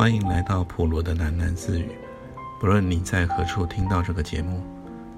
[0.00, 1.90] 欢迎来到普罗的喃喃自语。
[2.58, 4.62] 不论你在何处听到这个节目，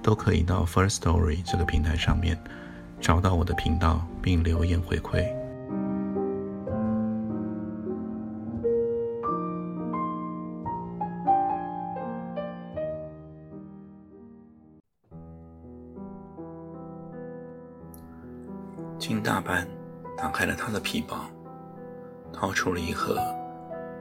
[0.03, 2.37] 都可以到 First Story 这个平台上面
[3.01, 5.25] 找到我的频道，并留言回馈。
[18.99, 19.65] 金大班
[20.19, 21.31] 打开了他的皮包，
[22.33, 23.17] 掏出了一盒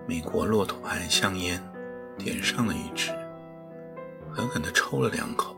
[0.08, 1.62] 美国骆驼牌香烟，
[2.18, 3.12] 点上了一支，
[4.32, 5.56] 狠狠地抽了两口，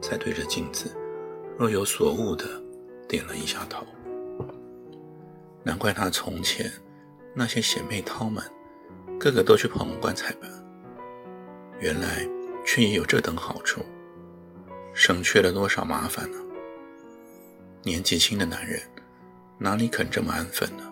[0.00, 0.96] 才对着镜子
[1.58, 2.46] 若有所悟地
[3.08, 3.84] 点了一下头。
[5.62, 6.70] 难怪他从前
[7.34, 8.42] 那些姐妹淘们
[9.18, 10.50] 个个都去捧棺材板，
[11.80, 12.26] 原来
[12.64, 13.82] 却也有这等好处，
[14.94, 16.38] 省去了多少麻烦呢？
[17.82, 18.80] 年纪轻的男人
[19.58, 20.89] 哪里肯这么安分呢？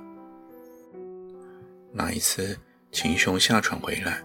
[1.98, 2.56] 那一次
[2.92, 4.22] 秦雄下船回来，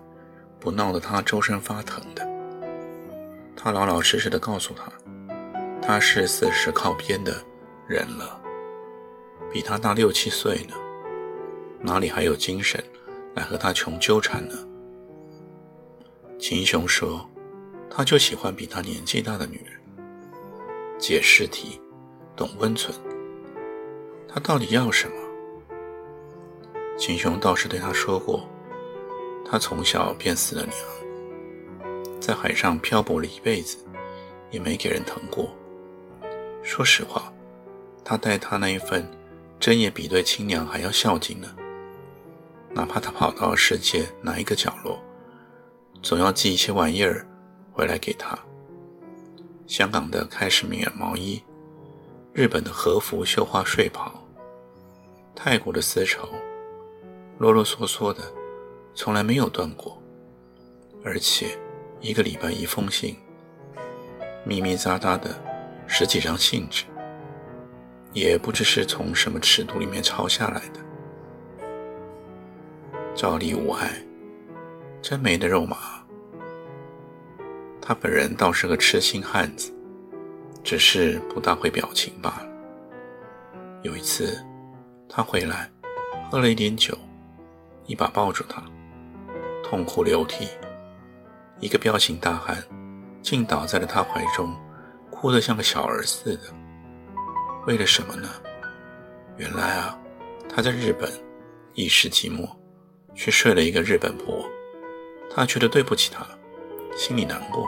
[0.59, 2.23] 不闹得他周身发疼的，
[3.55, 4.91] 他老老实实的告诉他，
[5.81, 7.35] 他是四十靠边的
[7.87, 8.39] 人了，
[9.51, 10.75] 比他大六七岁呢，
[11.81, 12.79] 哪里还有精神
[13.33, 14.55] 来和他穷纠缠呢？
[16.37, 17.27] 秦雄说，
[17.89, 19.81] 他就喜欢比他年纪大的女人，
[20.99, 21.81] 解释题。
[22.35, 22.95] 懂温存，
[24.27, 25.15] 他到底要什么？
[26.97, 28.47] 秦雄倒是对他说过，
[29.45, 33.77] 他从小便死了娘，在海上漂泊了一辈子，
[34.51, 35.53] 也没给人疼过。
[36.61, 37.33] 说实话，
[38.05, 39.05] 他待他那一份，
[39.59, 41.47] 真也比对亲娘还要孝敬呢。
[42.71, 44.99] 哪怕他跑到世界哪一个角落，
[46.01, 47.27] 总要寄一些玩意儿
[47.71, 48.37] 回来给他。
[49.67, 51.41] 香港的开市米尔毛衣。
[52.33, 54.11] 日本的和服绣花睡袍，
[55.35, 56.27] 泰国的丝绸，
[57.37, 58.21] 啰啰嗦嗦的，
[58.93, 60.01] 从来没有断过。
[61.03, 61.57] 而且
[61.99, 63.15] 一个礼拜一封信，
[64.45, 65.29] 密密匝匝的
[65.87, 66.85] 十几张信纸，
[68.13, 70.79] 也不知是从什么尺度里面抄下来的。
[73.15, 73.91] 赵丽无碍，
[75.01, 75.77] 真没的肉麻。
[77.81, 79.71] 他本人倒是个痴心汉子。
[80.63, 82.47] 只是不大会表情罢了。
[83.81, 84.41] 有一次，
[85.09, 85.69] 他回来，
[86.31, 86.97] 喝了一点酒，
[87.85, 88.63] 一把抱住他，
[89.63, 90.47] 痛哭流涕，
[91.59, 92.63] 一个彪形大汉，
[93.21, 94.55] 竟倒在了他怀中，
[95.09, 96.43] 哭得像个小儿似的。
[97.65, 98.29] 为了什么呢？
[99.37, 99.97] 原来啊，
[100.47, 101.11] 他在日本
[101.73, 102.49] 一时寂寞，
[103.15, 104.47] 却睡了一个日本婆，
[105.33, 106.25] 他觉得对不起她，
[106.95, 107.67] 心里难过。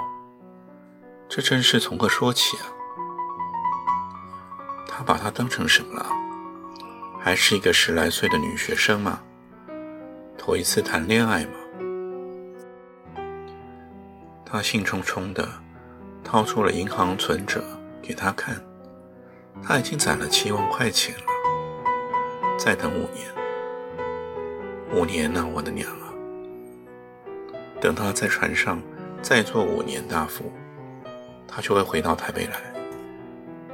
[1.27, 2.71] 这真是从何说起啊？
[4.87, 6.05] 他把她当成什么了？
[7.19, 9.19] 还是一个十来岁的女学生吗？
[10.45, 11.53] 头一次谈恋爱吗？
[14.45, 15.43] 他兴冲冲地
[16.23, 17.63] 掏出了银行存折
[17.99, 18.55] 给他看，
[19.63, 21.23] 他已经攒了七万块钱了。
[22.59, 23.27] 再等五年，
[24.93, 26.13] 五年呢，我的娘啊！
[27.81, 28.79] 等他在船上
[29.23, 30.51] 再做五年大副，
[31.47, 32.61] 他就会回到台北来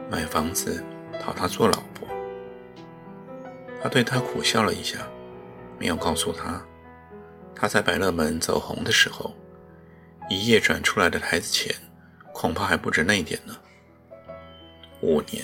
[0.10, 0.82] 买房子。
[1.22, 2.08] 讨她做老婆，
[3.84, 4.98] 他对她苦笑了一下，
[5.82, 6.64] 没有告诉他，
[7.56, 9.36] 他在百乐门走红的时候，
[10.30, 11.76] 一夜转出来的台子钱，
[12.32, 13.58] 恐怕还不止那点呢。
[15.02, 15.44] 五年，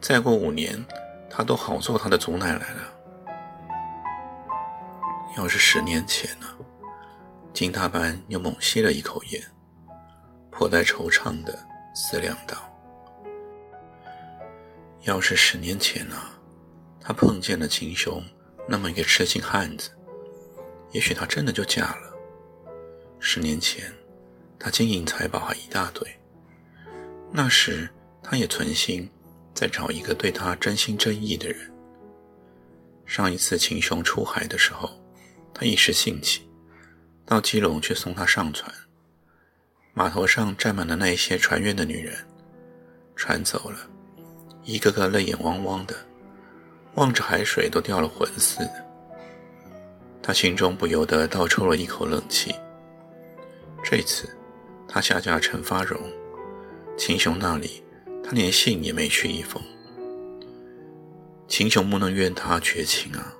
[0.00, 0.84] 再过五年，
[1.30, 2.92] 他都好做他的祖奶奶了。
[5.36, 6.48] 要是十年前呢？
[7.52, 9.40] 金大班又猛吸了一口烟，
[10.50, 11.56] 颇带惆怅的
[11.94, 12.56] 思量道。
[15.02, 16.16] 要是十年前呢，
[17.00, 18.20] 他碰见了秦兄
[18.68, 19.90] 那么一个痴情汉子，
[20.92, 22.12] 也许他真的就嫁了。
[23.18, 23.92] 十年前，
[24.58, 26.06] 他金银财宝还一大堆，
[27.32, 27.88] 那时
[28.22, 29.08] 他也存心
[29.54, 31.72] 再找一个对他真心真意的人。
[33.04, 34.90] 上一次秦雄出海的时候，
[35.54, 36.48] 他一时兴起，
[37.24, 38.72] 到基隆去送他上船，
[39.94, 42.16] 码头上站满了那些船员的女人，
[43.14, 43.78] 船走了。
[44.64, 45.94] 一个个泪眼汪汪的，
[46.96, 48.84] 望着海水都掉了魂似的。
[50.22, 52.54] 他心中不由得倒抽了一口冷气。
[53.82, 54.28] 这次，
[54.88, 56.00] 他下嫁陈发荣，
[56.98, 57.82] 秦雄那里，
[58.24, 59.62] 他连信也没去一封。
[61.46, 63.32] 秦雄不能怨他绝情啊，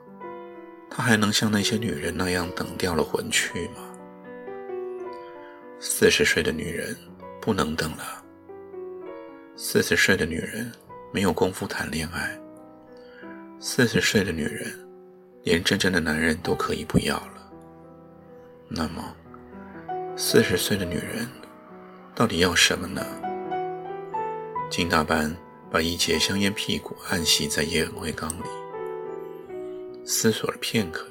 [0.89, 3.83] 他还能像那些女人那样等掉了魂去吗？
[5.81, 6.97] 四十岁的女人
[7.41, 8.23] 不能等了。
[9.57, 10.73] 四十岁的女人。
[11.13, 12.39] 没有功夫谈恋爱，
[13.59, 14.71] 四十岁的女人，
[15.43, 17.51] 连真正的男人都可以不要了。
[18.69, 19.17] 那么，
[20.15, 21.27] 四十岁的女人
[22.15, 23.03] 到底要什么呢？
[24.69, 25.35] 金大班
[25.71, 28.47] 把一截香烟屁股按吸在烟灰缸里，
[30.05, 31.07] 思索了片刻，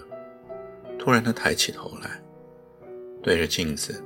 [0.99, 2.21] 突然他抬起头来，
[3.23, 4.03] 对着镜子，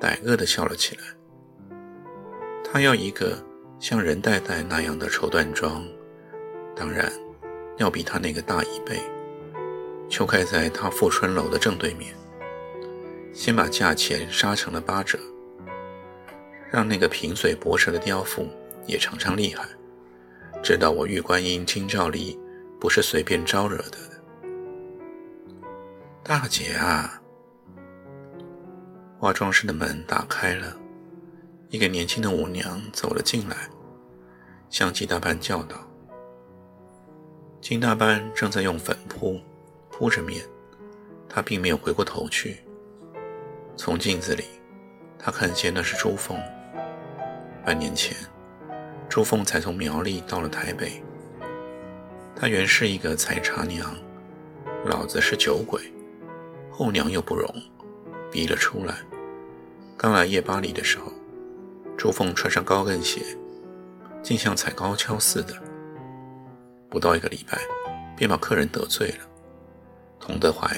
[0.00, 1.02] 歹恶地笑了起来。
[2.64, 3.36] 他要一个
[3.78, 5.86] 像任代代那样的绸缎庄，
[6.74, 7.12] 当然
[7.80, 9.00] 要比他那个大一倍。
[10.08, 12.14] 就开在他富春楼的正对面。
[13.32, 15.18] 先把价钱杀成了八折，
[16.68, 18.48] 让那个贫嘴薄舌的刁妇
[18.86, 19.64] 也尝尝厉害，
[20.62, 22.36] 知道我玉观音金兆丽
[22.80, 23.98] 不是随便招惹的。
[26.24, 27.22] 大姐啊！
[29.18, 30.76] 化妆室的门打开了，
[31.68, 33.56] 一个年轻的舞娘走了进来，
[34.68, 35.76] 向金大半叫道
[37.60, 39.40] ：“金大班正在用粉扑
[39.90, 40.42] 扑着面，
[41.28, 42.58] 他并没有回过头去。”
[43.76, 44.44] 从镜子里，
[45.18, 46.38] 他看见那是朱凤。
[47.64, 48.16] 半年前，
[49.08, 51.02] 朱凤才从苗栗到了台北。
[52.34, 53.94] 她原是一个采茶娘，
[54.86, 55.92] 老子是酒鬼，
[56.70, 57.54] 后娘又不容，
[58.30, 58.96] 逼了出来。
[59.96, 61.12] 刚来夜巴黎的时候，
[61.98, 63.20] 朱凤穿上高跟鞋，
[64.22, 65.54] 竟像踩高跷似的。
[66.90, 67.58] 不到一个礼拜，
[68.16, 69.26] 便把客人得罪了。
[70.18, 70.68] 佟德怀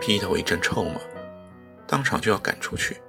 [0.00, 1.00] 劈头一阵臭骂。
[1.86, 3.00] 当场就要赶出去。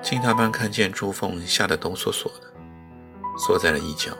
[0.00, 2.50] 金大班看见朱凤吓得哆嗦嗦的，
[3.36, 4.12] 缩在了一角，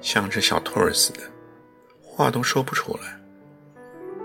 [0.00, 1.20] 像只小兔儿似的，
[2.00, 3.20] 话都说不出来。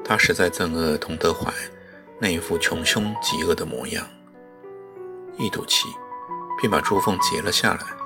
[0.03, 1.51] 他实在憎恶佟德怀
[2.19, 4.05] 那一副穷凶极恶的模样，
[5.39, 5.87] 一赌气，
[6.59, 8.00] 便把朱凤截了下来。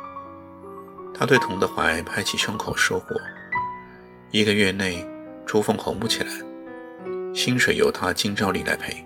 [1.18, 3.16] 他对佟德怀拍起胸口说过
[4.32, 5.08] ：“一个月内，
[5.46, 6.30] 朱凤红不起来。”
[7.34, 9.06] 薪水由他金兆丽来赔。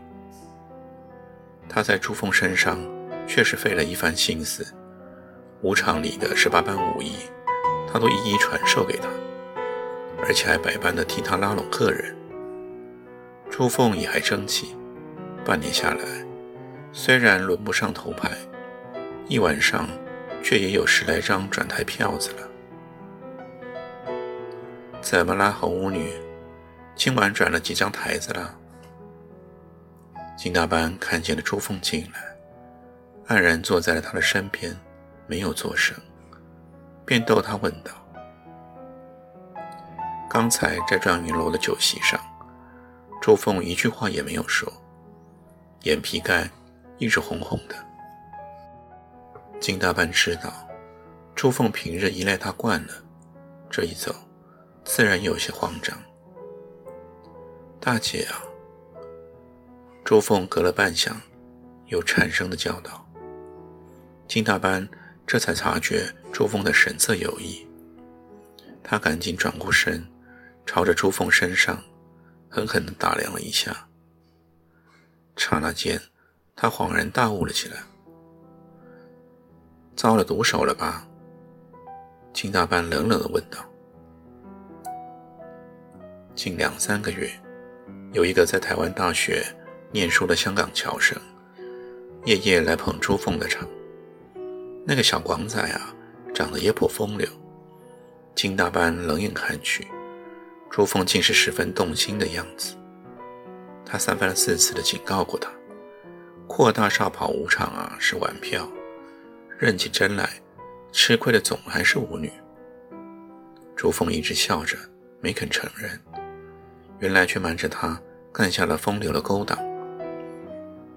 [1.68, 2.80] 他在朱凤身上
[3.28, 4.66] 确实费了一番心思，
[5.62, 7.14] 舞场里的十八般武艺，
[7.92, 9.08] 他都一一传授给他，
[10.24, 12.16] 而且还百般的替他拉拢客人。
[13.50, 14.76] 朱凤也还争气，
[15.46, 16.04] 半年下来，
[16.92, 18.32] 虽然轮不上头牌，
[19.28, 19.88] 一晚上
[20.44, 22.48] 却也有十来张转台票子了。
[25.02, 26.12] 怎么啦，红舞女？
[26.96, 28.56] 今晚转了几张台子了。
[30.38, 34.76] 金大班看见了朱凤进来，黯然坐在了他的身边，
[35.28, 35.96] 没有作声，
[37.06, 37.92] 便逗他问道
[40.30, 42.20] ：“刚才在状元楼的酒席上，
[43.22, 44.72] 朱凤一句话也没有说，
[45.84, 46.50] 眼皮盖
[46.98, 47.76] 一直红红的。
[49.60, 50.68] 金大班知道，
[51.36, 52.94] 朱凤平日依赖他惯了，
[53.70, 54.16] 这一走，
[54.86, 55.98] 自然有些慌张。”
[57.80, 58.40] 大姐啊！
[60.06, 61.14] 朱凤隔了半晌，
[61.88, 63.06] 又颤声的叫道。
[64.28, 64.88] 金大班
[65.28, 67.68] 这才察觉朱凤的神色有异，
[68.82, 70.06] 他赶紧转过身，
[70.66, 71.84] 朝着朱凤身上
[72.50, 73.88] 狠狠地打量了一下。
[75.36, 76.02] 刹那间，
[76.56, 77.78] 他恍然大悟了起来。
[80.00, 81.06] 遭了毒手了吧？
[82.32, 83.60] 金大班冷冷地问道。
[86.34, 87.30] 近两三个月。
[88.14, 89.44] 有一个在台湾大学
[89.92, 91.22] 念书的香港侨生，
[92.24, 93.68] 夜夜来捧朱凤的场。
[94.86, 95.94] 那个小广仔啊，
[96.34, 97.28] 长得也颇风流。
[98.34, 99.86] 金大班冷眼看去，
[100.70, 102.74] 朱凤竟是十分动心的样子。
[103.86, 105.52] 他三番四次的警告过他：
[106.48, 108.64] 扩大少跑舞场啊，是玩票；
[109.60, 110.30] 认起真来，
[110.94, 112.32] 吃亏的总还是舞女。
[113.76, 114.78] 朱凤一直笑着，
[115.20, 116.00] 没肯承认。
[117.00, 118.02] 原来却瞒着他
[118.32, 119.60] 干下了风流的勾当。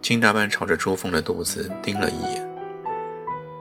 [0.00, 2.48] 金大班朝着朱凤的肚子盯了一眼，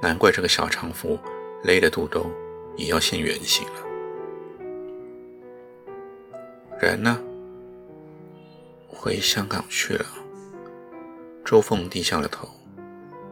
[0.04, 1.18] 难怪这个小娼妇
[1.64, 2.30] 勒得肚兜
[2.78, 3.82] 也要现原形了。
[6.80, 7.20] 人呢？
[8.88, 10.06] 回香港去了。
[11.44, 12.48] 朱凤低下了头，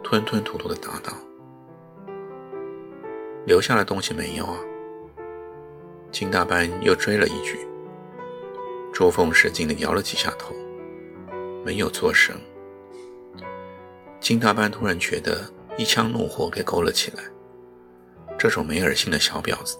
[0.03, 1.13] 吞吞吐吐的答道
[3.49, 4.59] ：“留下了东西没有啊？”
[6.13, 7.67] 金大班又追了一句。
[8.93, 10.53] 朱凤使劲地摇了几下头，
[11.65, 12.39] 没有作声。
[14.19, 17.23] 金大班突然觉得一腔怒火给勾了起来。
[18.37, 19.77] 这种没耳性的小婊子，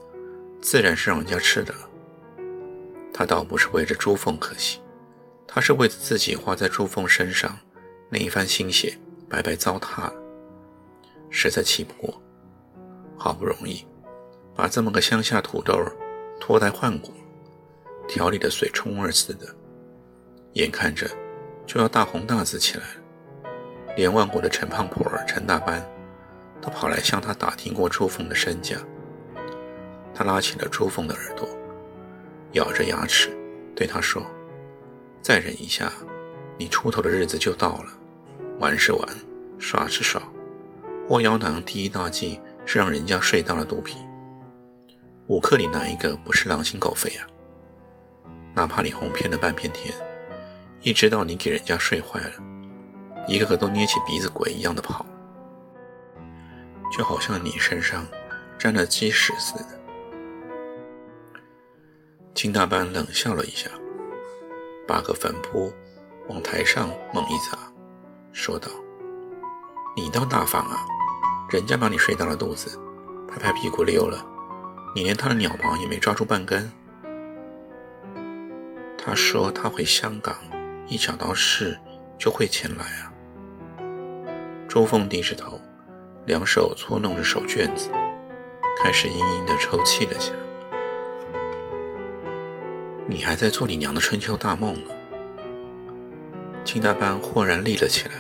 [0.62, 1.90] 自然是让人家吃的了。
[3.14, 4.80] 他倒不是为着朱凤可惜，
[5.48, 7.56] 他是为着自己花在朱凤身上
[8.10, 8.98] 那一番心血
[9.30, 10.14] 白白糟蹋了，
[11.30, 12.20] 实在气不过。
[13.20, 13.86] 好不容易
[14.56, 15.78] 把这么个乡下土豆
[16.40, 17.14] 脱胎换骨。
[18.08, 19.46] 调理的水冲儿似的，
[20.54, 21.08] 眼看着
[21.68, 22.84] 就要大红大紫起来。
[23.96, 25.86] 连万国的陈胖婆儿、陈大班
[26.60, 28.78] 都跑来向他打听过朱凤的身价。
[30.16, 31.48] 他拉起了朱凤的耳朵，
[32.54, 33.30] 咬着牙齿
[33.76, 34.26] 对他说
[35.22, 35.92] ：“再忍一下，
[36.58, 37.92] 你出头的日子就到了。
[38.60, 39.08] 玩是玩，
[39.60, 40.20] 耍是耍。
[41.10, 42.40] 窝腰囊第一大忌
[42.72, 43.98] 是让人家睡到了肚皮。
[45.26, 47.26] 五克里哪一个不是狼心狗肺啊？
[48.54, 49.92] 哪怕你哄骗了半片天，
[50.82, 52.34] 一知道你给人家睡坏了。”
[53.28, 55.04] 一个个都捏起鼻子鬼一样的跑，
[56.96, 58.06] 就好像你身上
[58.56, 59.66] 沾了鸡屎似的。
[62.36, 63.68] 金大班冷笑了一下，
[64.88, 65.74] 把个粉扑
[66.28, 67.58] 往台上猛一砸，
[68.32, 68.70] 说道
[69.98, 70.86] ：“你倒大方啊！
[71.50, 72.80] 人家把你睡到了肚子，
[73.28, 74.24] 拍拍屁股溜了，
[74.96, 76.72] 你连他的鸟毛也没抓住半根。”
[78.96, 80.36] 他说他回香港，
[80.88, 81.80] 一找到事
[82.20, 83.12] 就会前来啊。
[84.68, 85.60] 朱凤低着头，
[86.28, 87.90] 两手搓弄着手绢子，
[88.84, 90.38] 开始嘤嘤地抽泣了起来。
[93.08, 94.92] 你还在做你娘的春秋大梦呢？
[96.64, 98.14] 金大班豁然立了起来，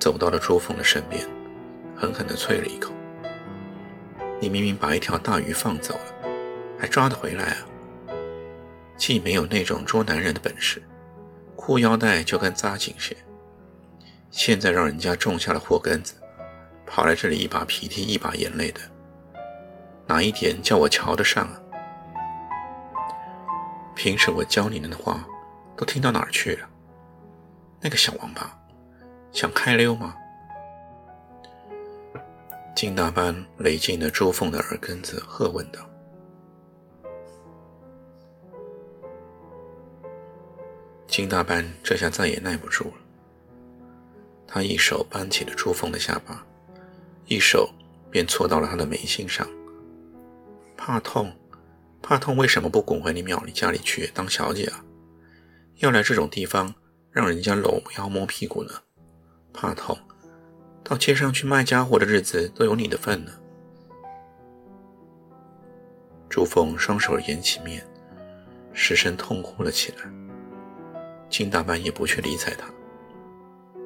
[0.00, 1.24] 走到了朱凤的身边，
[2.00, 2.90] 狠狠地啐了一口
[4.40, 6.30] ：“你明明把一条大鱼放走了，
[6.78, 7.56] 还抓得回来啊？
[8.96, 10.82] 既没有那种捉男人的本事，
[11.56, 13.14] 裤腰带就该扎紧些。”
[14.32, 16.14] 现在让人家种下了祸根子，
[16.86, 18.80] 跑来这里一把鼻涕一把眼泪的，
[20.06, 21.60] 哪一点叫我瞧得上啊？
[23.94, 25.22] 平时我教你们的话，
[25.76, 26.68] 都听到哪儿去了？
[27.78, 28.58] 那个小王八，
[29.32, 30.14] 想开溜吗？
[32.80, 35.86] 金大班勒进了朱凤的耳根子，喝问道
[41.06, 42.94] ：“金大班这下再也耐不住了。”
[44.48, 46.42] 他一手扳起了朱凤的下巴，
[47.26, 47.68] 一手
[48.10, 49.46] 便搓到了他的眉心上。
[50.74, 51.30] 怕痛，
[52.00, 54.82] 怕痛，为什么不滚回你庙里家里去当小姐啊？
[55.80, 56.74] 要来这种地方
[57.10, 58.70] 让人家搂腰摸屁股呢？
[59.52, 59.98] 怕痛，
[60.90, 63.30] 到街上去卖家伙的日子都有你的份呢。
[66.28, 67.80] 朱凤双手掩起面，
[68.72, 69.98] 失声痛哭了起来。
[71.28, 72.66] 金大班也不去理睬他。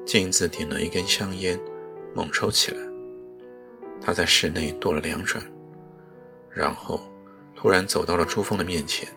[0.03, 1.59] 镜子点了一根香烟，
[2.15, 2.77] 猛抽起来。
[4.01, 5.45] 他在室内跺了两转，
[6.49, 6.99] 然后
[7.55, 9.07] 突然走到了朱峰的面前，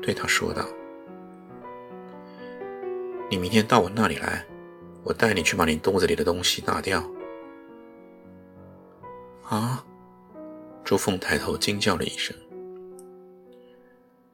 [0.00, 0.64] 对他说道
[3.28, 4.46] ：“你明天到我那里来，
[5.08, 7.02] 我带你去把你肚子里的东西拿掉。”
[9.48, 9.82] 啊！
[10.84, 12.36] 朱凤抬头惊叫了一声。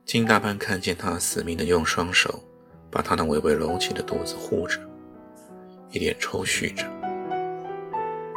[0.04, 2.42] 金大班看见他死命的用双手
[2.90, 4.80] 把他那微微隆起的肚子护着。
[5.90, 6.84] 一脸抽搐着，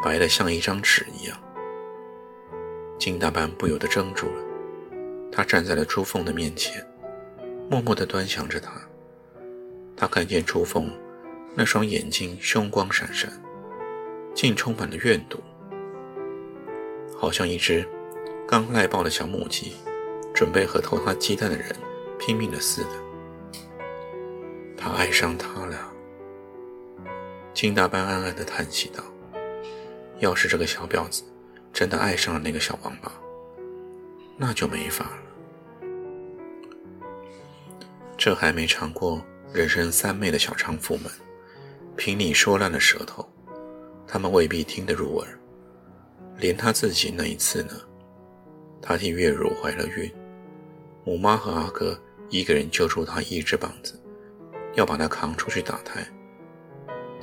[0.04, 1.36] 白的像一张纸一样。
[3.00, 4.44] 金大班不由得怔住了，
[5.32, 6.86] 他站在了朱凤的面前，
[7.68, 8.72] 默默地端详着她。
[9.96, 10.88] 他看见朱凤
[11.60, 13.32] 那双眼睛凶光闪闪，
[14.36, 15.40] 竟充满了怨毒，
[17.18, 17.84] 好像一只
[18.48, 19.74] 刚赖爆的小母鸡，
[20.36, 21.76] 准备和偷他鸡蛋的人
[22.20, 22.90] 拼命的似的。
[24.78, 25.92] 他爱上她了。
[27.56, 29.04] 金大班暗暗地叹息道
[30.22, 31.24] ：“要是这个小婊子
[31.74, 33.12] 真的爱上了那个小王八，
[34.38, 35.18] 那就没法了。
[38.16, 41.06] 这还没尝过人生三昧的小娼妇们，
[41.98, 43.28] 凭你说烂了舌头，
[44.06, 45.28] 他们未必听得入耳。
[46.38, 47.74] 连他自己那一次呢？
[48.80, 50.10] 他替月如怀了孕，
[51.04, 52.00] 母妈和阿哥
[52.30, 54.00] 一个人揪住他一只膀子，
[54.76, 56.06] 要把他扛出去打胎。”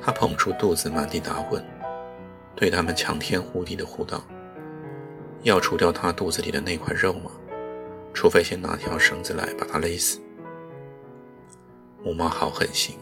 [0.03, 1.63] 他捧出肚子，满地打滚，
[2.53, 4.21] 对他们强天呼地的呼道
[5.43, 7.31] ：“要除掉他肚子里的那块肉吗？
[8.13, 10.19] 除非先拿条绳子来把他勒死。”
[12.03, 12.97] 母妈好狠心，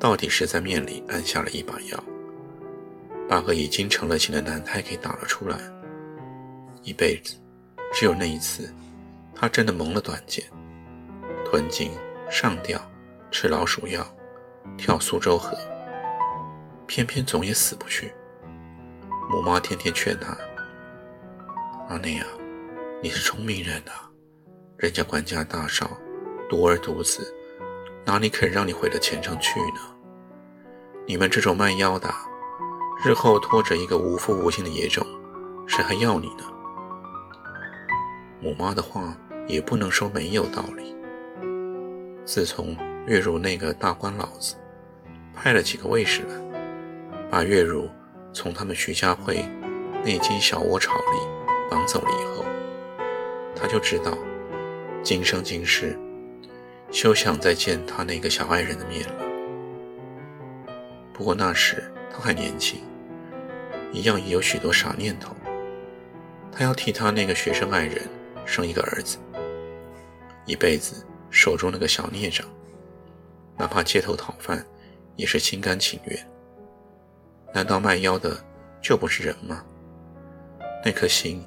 [0.00, 2.02] 到底是在面里按下了一把药，
[3.28, 5.58] 把个已经成了型的男胎给打了出来。
[6.82, 7.36] 一辈子
[7.92, 8.74] 只有那一次，
[9.34, 10.42] 他真的蒙了短剑，
[11.44, 11.90] 吞金
[12.30, 12.80] 上吊，
[13.30, 14.02] 吃老鼠药，
[14.78, 15.54] 跳苏州河。
[16.86, 18.10] 偏偏总也死不去。
[19.30, 20.34] 母妈天天劝他
[21.88, 22.26] ：“阿内啊，
[23.02, 24.10] 你是聪明人啊，
[24.78, 25.90] 人家官家大少，
[26.48, 27.32] 独儿独子，
[28.04, 29.80] 哪里肯让你毁了前程去呢？
[31.06, 32.08] 你们这种卖妖的，
[33.04, 35.06] 日后拖着一个无父无亲的野种，
[35.66, 36.44] 谁还要你呢？”
[38.40, 39.16] 母妈的话
[39.46, 40.96] 也不能说没有道理。
[42.24, 42.76] 自从
[43.06, 44.56] 月如那个大官老子。
[45.32, 46.34] 派了几个卫士来，
[47.30, 47.88] 把月如
[48.30, 49.42] 从他们徐家汇
[50.04, 51.16] 那间小窝巢里
[51.70, 52.44] 绑走了以后，
[53.56, 54.12] 他就知道
[55.02, 55.98] 今生今世
[56.90, 59.14] 休想再见他那个小爱人的面了。
[61.12, 62.80] 不过那时他还年轻，
[63.92, 65.34] 一样也有许多傻念头。
[66.50, 68.02] 他要替他那个学生爱人
[68.44, 69.18] 生一个儿子，
[70.46, 72.46] 一辈子守住那个小孽障，
[73.56, 74.64] 哪怕街头讨饭，
[75.14, 76.26] 也是心甘情愿。
[77.54, 78.36] 难道卖妖的
[78.82, 79.64] 就不是人吗？
[80.84, 81.44] 那颗心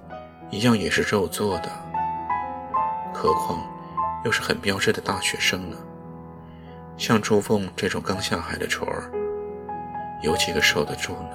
[0.52, 1.70] 一样也是肉做的，
[3.14, 3.60] 何况
[4.24, 5.78] 又是很标致的大学生呢？
[6.96, 9.12] 像朱凤这种刚下海的虫儿，
[10.22, 11.30] 有几个受得住呢？